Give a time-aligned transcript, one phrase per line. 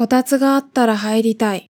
[0.00, 1.70] こたつがあったら入りたい。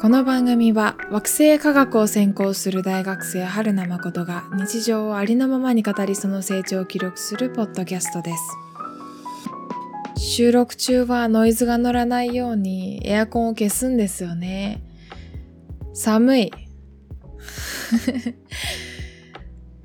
[0.00, 8.30] この番組は惑星科学を専攻する大学生春名誠が日常をありのままに語りその成長を記録するポッドキャストで
[10.14, 10.22] す。
[10.36, 14.85] 収録中はノイズが乗らないようにエアコンを消すんですよね。
[15.96, 16.52] 寒い。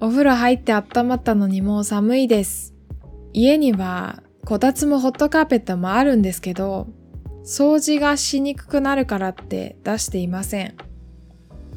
[0.02, 2.74] お風呂入って温まったのにもう寒いです。
[3.32, 6.90] 家にはこたつもホットカーペットもあるんですけど、
[7.46, 10.76] 掃除がしにくくなるからって出していません。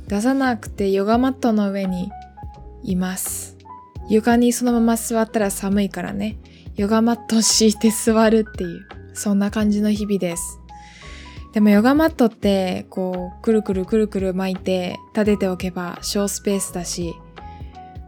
[0.08, 2.10] 出さなくてヨガマットの上に
[2.82, 3.56] います。
[4.08, 6.38] 床にそのまま座ったら寒いからね。
[6.74, 8.80] ヨガマット敷いて座るっていう、
[9.12, 10.58] そんな感じの日々です。
[11.54, 17.14] でもヨガマットって、こう、くるくるくるくる巻いて立てておけば小スペースだし、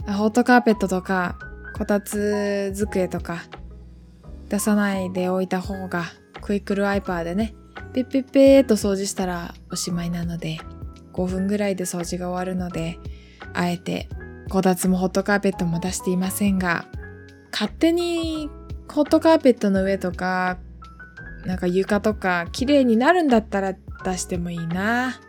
[0.04, 1.38] ホットカーペットとか、
[1.78, 3.44] こたつ机とか、
[4.48, 6.06] 出さないでおいた方が
[6.40, 7.54] クイックルワイパーでね、
[7.94, 10.58] ピッピッピーっと掃除したらおしまいなので、
[11.12, 12.98] 5分ぐらいで掃除が終わるので、
[13.54, 14.08] あえて、
[14.50, 16.86] こたつもホットカーペットも出していませんが、
[17.52, 18.50] 勝手に
[18.92, 20.58] ホットカーペットの上とか、
[21.46, 25.14] なんか床とか綺麗になるんだったら出してもいいな。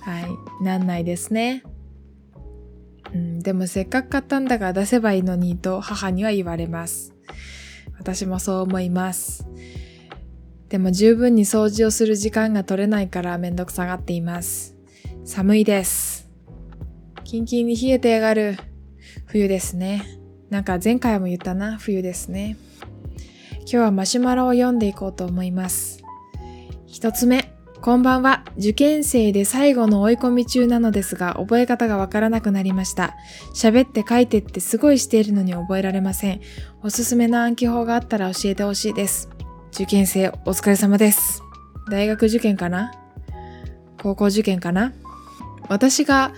[0.00, 1.62] はい、なんないですね。
[3.12, 7.14] うん、でもせっかく買ったんだから出せばいいのにと母には言われます。
[7.98, 9.46] 私もそう思います。
[10.70, 14.76] でも十分に掃除をする時間が取れないからめんどくさがっています。
[15.24, 16.30] 寒いです。
[17.24, 18.56] キンキンに冷えてやがる。
[19.26, 20.04] 冬ですね。
[20.48, 22.56] なんか前回も言ったな、冬ですね。
[23.68, 26.04] 今日はマシュマロを読んでいこうと思います。
[26.86, 27.52] 一つ目。
[27.80, 28.44] こんばんは。
[28.56, 33.16] 受験生で最後の追い込み中なのですが、覚え方がわからなくなりました。
[33.56, 36.40] 喋って書いてってすごいしているのに覚えられません。
[36.84, 39.28] おすすめの暗記法があったら教えてほしいです。
[39.72, 41.42] 受験生、お疲れ様です。
[41.90, 42.92] 大学受験かな？
[44.00, 44.92] 高校受験かな？
[45.68, 46.32] 私が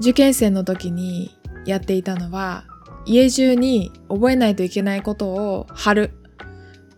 [0.00, 2.64] 受験生の時にやっていたのは、
[3.08, 6.10] 家中に覚えないといけないことを貼る。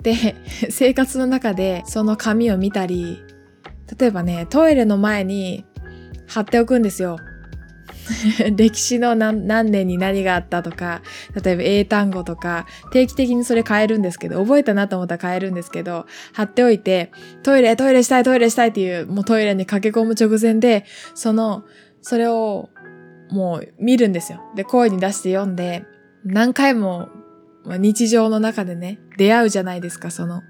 [0.02, 0.36] で、
[0.70, 3.22] 生活の中でその紙を見たり、
[3.98, 5.64] 例えばね、トイレの前に
[6.26, 7.16] 貼っておくんですよ。
[8.56, 11.02] 歴史の何年に何があったとか、
[11.42, 20.84] 例えば英単語とか、定期的にそれ変えるんですけど、覚えたなと思ったら変えるんですけど、貼っておいて、トイレ、トイレしたい、トイレしたいっていう、もうトイレに駆け込む直前で、
[21.14, 21.64] その、
[22.02, 22.70] それを
[23.30, 24.40] もう見るんですよ。
[24.56, 25.84] で、声に出して読んで、
[26.24, 27.08] 何回も
[27.66, 30.42] 日常の中でね、出会うじゃないですか、その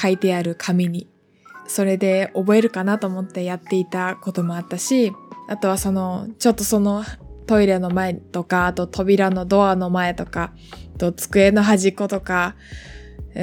[0.00, 1.08] 書いてある紙に。
[1.66, 5.12] それで覚えるかなと思ってやっていたこともあったし、
[5.48, 7.04] あとはその、ちょっとその
[7.46, 10.52] トイレの前とか、あと扉のドアの前とか、
[10.98, 12.56] と机の端っことか、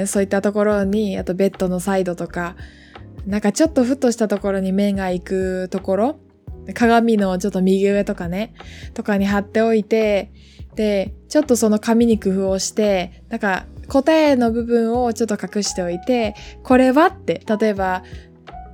[0.06, 2.56] そういったところに、あとベッドのサイドとか、
[3.26, 6.20] なんかちょっとふっとしたところに目が行くところ、
[6.74, 8.54] 鏡のちょっと右上とかね、
[8.94, 10.32] とかに貼っておいて、
[10.78, 18.04] で、ちょっとその紙に工夫をして、なんか答えの部分をちょっと隠しておいて、これはって、例えば、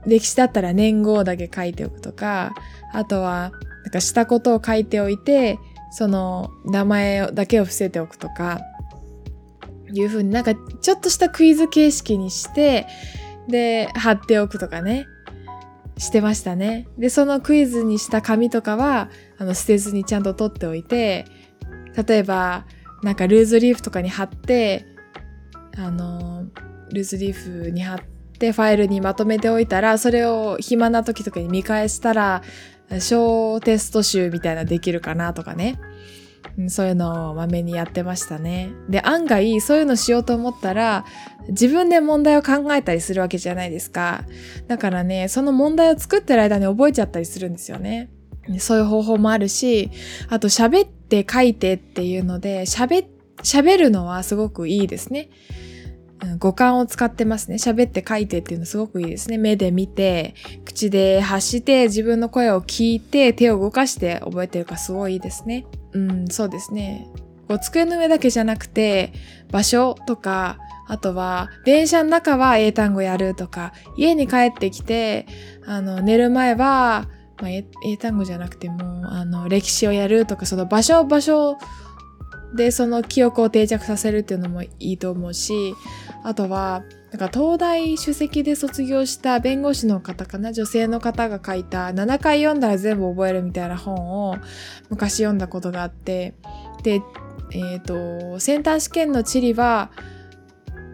[0.04, 2.52] 歴史だったら年号だけ書いておくとか、
[2.92, 3.52] あとは、
[3.84, 5.58] なんかしたことを書いておいて、
[5.92, 8.60] その名前だけを伏せておくとか、
[9.90, 12.86] いうふうになんかちょっとしたクイズ形式にして、
[13.48, 15.06] で、貼っておくとかね、
[15.96, 16.86] してましたね。
[16.98, 21.24] で、そのクイズにした紙とかは、あの、捨てずにちゃんと取っておいて、
[21.96, 22.66] 例えば、
[23.02, 24.86] なんかルーズリーフとかに貼って、
[25.76, 26.44] あの、
[26.92, 27.98] ルーズリーフに貼っ
[28.38, 32.42] てファイルにまとめておいたら、それを暇な時とかに見返したら、
[33.00, 35.78] 小テスト集みたいなできるかなとかね。
[36.68, 38.70] そういうのをまめにやってましたね。
[38.88, 41.04] で、案外そういうのしようと思ったら、
[41.48, 44.24] 自分で問題を考えたりするわけじゃないですか。
[44.68, 48.10] だからね、その問題を作ってる間に覚えちゃったりするんですよね。
[48.58, 49.90] そういう方法もあるし、
[50.28, 50.88] あと喋っ
[51.22, 53.06] て書いてっていうので、喋、
[53.42, 55.28] 喋るのはすごくいいですね。
[56.38, 57.56] 五感を使ってますね。
[57.56, 59.36] 喋って書いてっていうのすごくいいですね。
[59.36, 60.34] 目で見て、
[60.64, 65.66] 口で発して、自分の声を聞いて、手を動かして覚えてるかすごいいいですね。
[65.92, 67.08] うん、そうですね。
[67.46, 69.12] こう机の上だけじゃなくて、
[69.50, 75.26] 場所とか、あとは、電車の中は英単語やるとか、家に帰ってきて、
[75.66, 77.08] あの、寝る前は、
[77.40, 81.58] まあ、英単語じゃなくても、あの、歴史をやるとか、その場所、場所
[82.54, 85.74] でその記憶を定着させるっていうのもいいと思うし、
[86.22, 93.94] あとは、なんか東大首席で卒業した弁護士の方かな女性の方が書いた7回読んだら全部覚えるみたいな本
[94.30, 94.36] を
[94.90, 96.34] 昔読んだことがあって、
[96.82, 97.02] で、
[97.52, 99.90] えっ、ー、と、センター試験の地理は、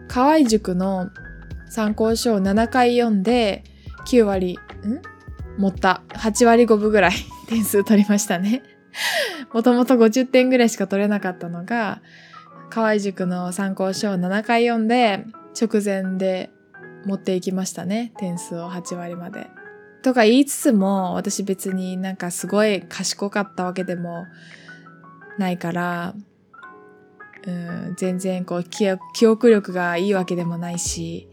[0.07, 1.09] 河合塾の
[1.69, 3.63] 参考書を7回読んで、
[4.07, 5.10] 9割、ん？
[5.57, 6.03] 持った。
[6.09, 7.11] 8割5分ぐらい
[7.47, 8.63] 点数取りましたね。
[9.53, 12.01] もともと50点ぐらいしか取れなかったのが、
[12.69, 15.25] 河合塾の参考書を7回読んで、
[15.59, 16.49] 直前で
[17.05, 18.13] 持っていきましたね。
[18.17, 19.47] 点数を8割まで。
[20.01, 24.25] とか言いつつも、私別になんかすごい賢かったわけでも
[25.37, 26.15] ないから、
[27.45, 28.87] うん、全然こう記
[29.27, 31.27] 憶力がいいわけでもないし、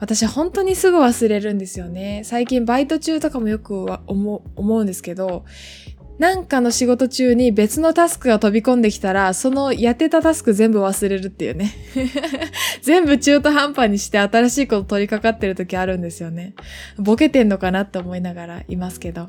[0.00, 2.22] 私本当にすぐ忘れるんですよね。
[2.24, 5.44] 最近バイト中とかもよく思うんですけど、
[6.18, 11.72] なんかの仕事中に別のタスクが飛び込んできたら、そのやってたタスク全部忘れるっていうね。
[12.82, 16.54] 全部中途半端にして新しいこと取り掛かってる時あるんですよね。
[16.96, 19.28] ボケてんのかなって思いながらいますけど。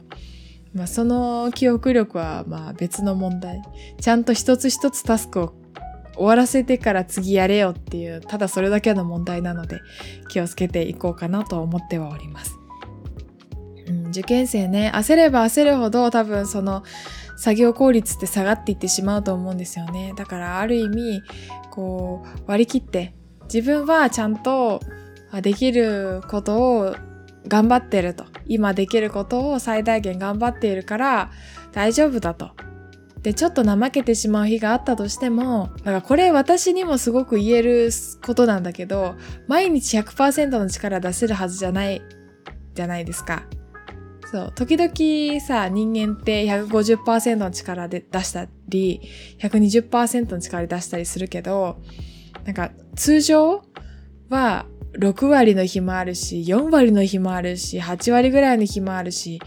[0.73, 3.61] まあその記憶力はまあ別の問題。
[4.01, 5.53] ちゃんと一つ一つタスクを
[6.19, 9.79] 終わらせてから次やれよっていう、ただそれだけの問題なので
[10.27, 12.59] 気をつけていこうかなと思ってはおります。
[13.87, 16.83] うん、受験生ね、焦れば焦るほど多分その
[17.37, 20.13] 作業効率って下がっていってしまうと思うんですよね。
[20.17, 21.21] だからある意味、
[21.71, 23.15] こう割り切って
[23.51, 24.81] 自分はちゃんと
[25.41, 26.95] できることを
[27.47, 28.25] 頑張ってると。
[28.45, 31.31] 今できることを最大限頑張っているから
[31.71, 32.51] 大丈夫だと。
[33.21, 37.89] で、ちょっと怠けてしまう日があったとしても、だからこれ私にもすごく言える
[38.25, 39.15] ことなんだけど、
[39.47, 42.01] 毎日100%の力出せるはずじゃない、
[42.73, 43.43] じゃないですか。
[44.31, 49.01] そう、時々さ、人間って150%の力で出したり、
[49.39, 51.81] 120%の力で出したりするけど、
[52.45, 53.63] なんか通常
[54.29, 54.65] は
[54.97, 59.39] 6割の日もあるし、4割の日もあるし、8割ぐらいの日もあるし、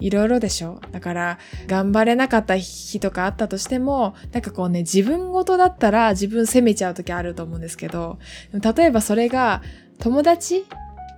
[0.00, 0.80] いろいろでしょ？
[0.92, 8.18] だから、頑張れなかった日とかあったとしても、なんかこうね、自分ごとだったら自分責めちゃう時あると思うんですけど、
[8.52, 9.62] 例えばそれが
[9.98, 10.64] 友達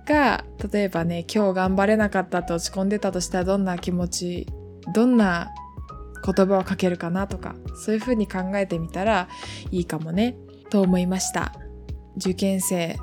[0.05, 4.47] が、例えばね、今日頑張れなかったって落ち込んでたとしたらどんな気持ち、
[4.93, 5.49] どんな
[6.25, 9.29] 言葉をかけるかなとか、そういうふうに考えてみたら
[9.71, 10.35] いいかもね、
[10.69, 11.53] と思いました。
[12.17, 12.97] 受験生、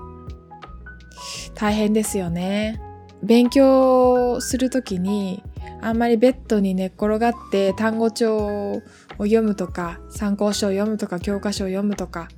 [1.55, 2.81] 大変ですよね。
[3.23, 5.43] 勉強するときに、
[5.83, 8.83] あんまりベッドに寝っ転がって単語帳を
[9.19, 12.29] 読むとか、参考書を読むとか、教科書を読むとか、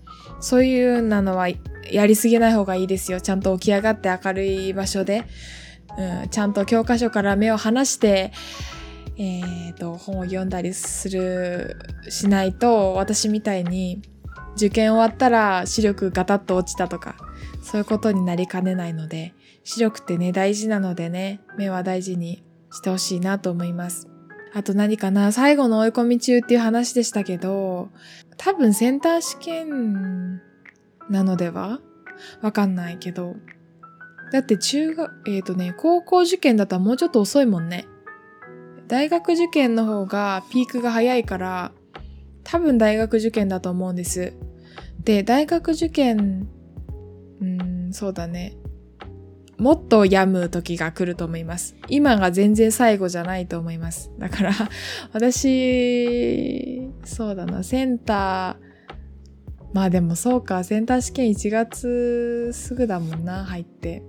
[0.41, 1.49] そういうなのは
[1.91, 3.21] やりすぎない方がいいですよ。
[3.21, 5.25] ちゃんと起き上がって明るい場所で、
[5.97, 8.33] うん、ちゃんと教科書から目を離して、
[9.17, 11.77] えっ、ー、と、本を読んだりする、
[12.09, 14.03] しないと、私みたいに
[14.57, 17.17] 受験終わったら視力ガタッと落ちたとか、
[17.63, 24.09] そういうことになりかねないので、視力ってね、大事なのでね、目は大事にしてほしいなと思います。
[24.55, 27.89] あと何かな最後の追い込み中っていう話でしたけど、
[28.37, 30.43] 多分センター試験
[31.09, 31.81] なのでは？
[32.43, 33.37] わかんないけど。
[34.33, 37.87] だって中学、えっ、ー、とね、高校受験だったらもうちょっと遅いもんね。
[38.89, 41.73] 大学受験の方がピークが早いから、
[42.45, 44.35] 多分大学受験だと思うんです。
[45.05, 46.49] で、大学受験、
[47.41, 48.57] うん、そうだね。
[49.59, 51.77] もっと病む時が来ると思います。
[51.89, 54.11] 今が全然最後じゃないと思います。
[54.19, 54.53] だから、
[55.13, 58.73] 私、そうだな、センター、
[59.73, 64.03] まあでもそうか、センター試験1月すぐだもんな、入って。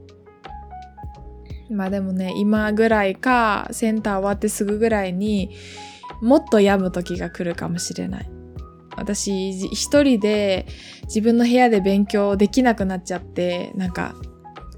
[1.69, 5.51] まあでもね、今ぐらいか、センター終わってすぐぐらいに
[6.21, 8.32] もっと病む時が来るかもしれない。
[8.95, 10.67] 私、一人で
[11.03, 14.15] 自分の部屋で勉強できなくなっちゃって、なんか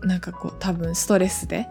[0.02, 1.68] なんかこう多分ストレスで、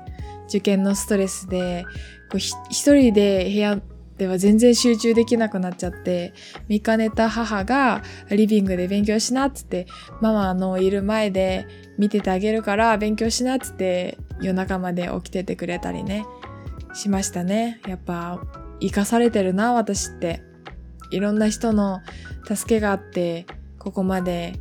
[0.48, 1.84] 受験のストレスで、
[2.30, 3.80] こう一人で部屋
[4.18, 6.32] では全然集中できなくなっちゃって、
[6.68, 9.86] 見かねた母がリビングで勉強しなっつって、
[10.20, 11.66] ママのいる前で
[11.98, 16.24] 見ててあげるから勉強しなっつって夜中まで起きててくれたりね、
[16.92, 17.80] しましたね。
[17.88, 18.40] やっぱ
[18.80, 20.42] 生かされてるな、私って。
[21.14, 22.00] いろんな人の
[22.44, 23.46] 助けがあって、
[23.78, 24.60] ここまで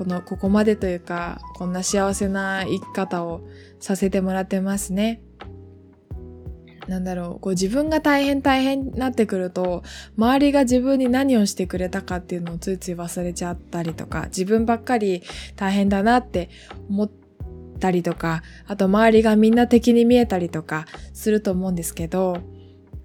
[0.00, 3.42] この、ここまでというか、こんな幸せな生き方を
[3.80, 5.20] させてもらってますね。
[6.88, 9.82] なんだろう、こう自分が大変大変になってくると、
[10.16, 15.22] 周りが自分に何をしてくれたかっていうのをついつい忘れちゃったりとか、自分ばっかり
[15.56, 16.48] 大変だなって
[16.88, 17.10] 思っ
[17.78, 22.38] たりとか、あと周りがみんな敵に見えたりとかすると思うんですけど、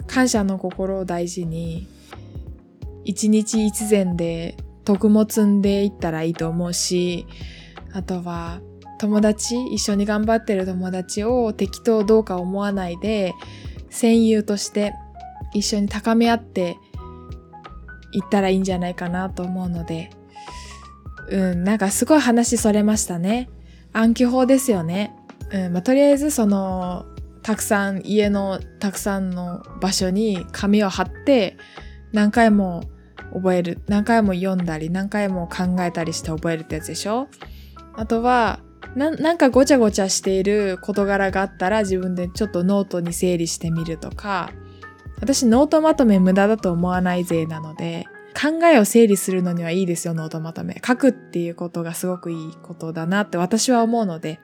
[0.07, 1.89] 感謝の心を大事に、
[3.05, 7.25] 一日一善で徳も積んでいったらいいと思うし、
[7.93, 8.59] あとは
[8.99, 13.33] 友達、一緒に頑張ってる友達を適当どうか思わないで、
[13.89, 14.93] 戦友として
[15.53, 16.77] 一緒に高め合って
[18.11, 20.09] いったらいいんじゃないかなと思うので、
[21.29, 23.49] うん、なんかすごい話それましたね。
[23.93, 25.15] 暗記法ですよね。
[25.51, 27.05] うん、まあ、とりあえずその、
[27.41, 31.57] たくさん、家のたくさんの場所に紙を貼って、
[32.11, 32.83] 何回も
[33.35, 33.79] 覚える。
[33.87, 37.27] 何回も読んだり、何回も考えたりして覚えるってやつでしょ？
[37.93, 38.59] あとは、
[38.95, 44.51] なんかごちゃごちゃしている事柄があったら自分でちょっとノートに整理してみるとか、
[45.19, 48.05] 私ノートまとめ無駄だと思わないぜなので、
[48.39, 50.81] 考えを整理するのにはいいですよ、ノートまとめ。
[50.85, 54.39] 書くっていうことがすごくいいことだなって私は思うので、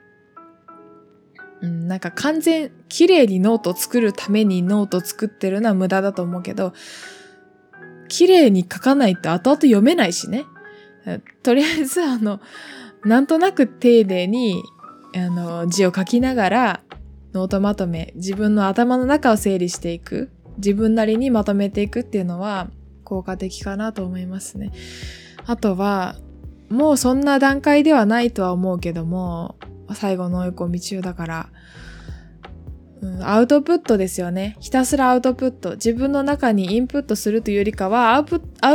[1.62, 6.74] うん、なんか完全、綺麗にノートを作るためにノートを作ってるのは無駄だと思うけど、
[8.12, 10.46] 綺麗に書かないと後々読めないしね。
[11.44, 12.42] とりあえず、あの、
[13.06, 14.62] なんとなく丁寧に、
[15.16, 16.82] あの、字を書きながら、
[17.34, 20.30] ノートまとめ、自分の頭の中を整理していく。
[20.58, 22.70] 自分なりにまとめていくっていうのは、
[23.06, 24.74] 効果的かなと思いますね。
[25.46, 26.18] あとは、
[26.70, 29.56] もうそんな段階ではないとは思うけども、
[29.94, 31.50] 最後の追い込み中だから、
[33.02, 34.56] うん、アウトプットですよね。
[34.60, 35.72] ひたすらアウトプット。
[35.72, 38.26] 自分の中にインプットするというよりかはアウ、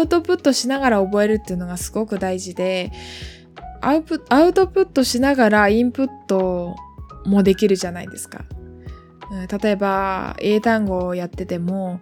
[0.08, 2.90] トプットしながら覚えるっていうのがすごく大事で、
[3.80, 6.74] アウプアウトプットしながらインプット
[7.24, 8.44] もできるじゃないですか。
[9.30, 12.00] うん、例えば、英単語をやってても、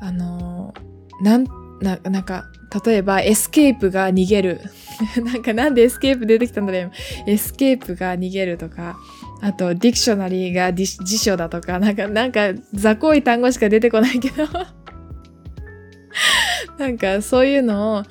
[0.00, 0.74] あの、
[1.22, 1.46] なん、
[1.80, 2.44] な、なんか、
[2.84, 4.60] 例えば、 escape が逃げる。
[5.24, 6.90] なんか、なんで escape 出てきたんだろう
[7.26, 8.96] escape が逃げるとか、
[9.40, 10.86] あと、 dictionary が辞
[11.18, 14.46] 書だとか、なんか、なんか、雑魚い単語しか出てこないけど
[16.78, 18.02] なんか、そういうのを、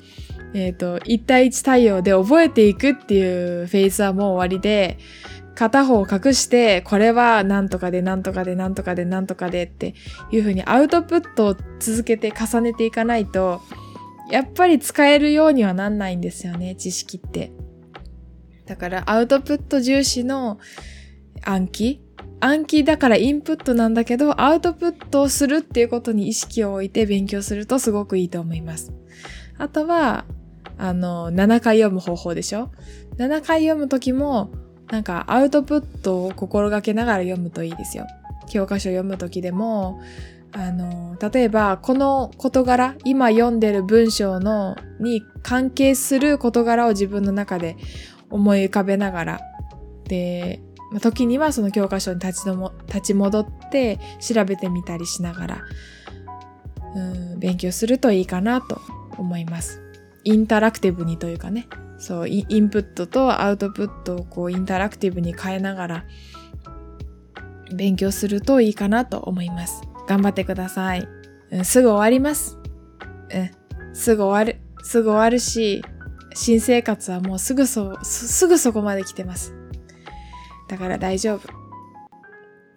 [0.54, 4.98] えっ、ー、と、1対1対応で覚えていくっていうフェーズはもう終わりで、
[5.56, 9.94] 片方を隠して、これはなんとかでなんとかでなんとかでなんとかでって
[10.30, 13.62] いうふうにアウトプットを続けて重ねていかないと、
[14.30, 17.52] やっぱり使えるようにはなんないんですよね、知識って。
[18.66, 20.58] だからアウトプット重視の
[21.46, 22.00] 暗記？
[22.40, 28.92] 暗記だからインプットなんだけど、アウトプットをするっていうことに意識を置いて勉強するとすごくいいと思います。
[29.58, 30.26] あとは、
[30.76, 32.70] あの、7回読む方法でしょ
[33.16, 34.50] ?7 回読むときも、
[34.90, 38.06] なんかアウトプットを心がけながら読むといいですよ。
[38.48, 40.00] 教科書読むときでも、
[40.52, 47.76] あの、例えば、この事柄、今読んでる文章の、に関係する事柄を自分の中で
[48.30, 49.40] 思い浮かべながら、
[50.04, 50.60] で、
[51.00, 55.64] 時にはその教科書に立ちのも立ち戻って調べてみたりしながら、
[56.94, 57.00] う
[57.36, 58.80] ん、勉強するといいかなと
[59.18, 59.82] 思います。
[60.24, 66.04] インタラクティブにというかね、そう、インプットとアウトプットをこうインタラクティブに変えながら
[67.74, 69.82] 勉強するといいかなと思います。
[70.08, 71.08] 頑張ってください。
[71.50, 72.58] うん、すぐ終わります。
[73.30, 74.60] うん、すぐ終わる。
[74.84, 75.82] すぐ終わるし、
[76.34, 79.54] 新生活はもうすぐそ、すぐそこまで来てます。
[80.68, 81.48] だから大丈夫。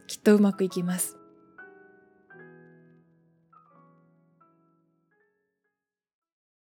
[0.08, 1.19] きっとうまくいきます。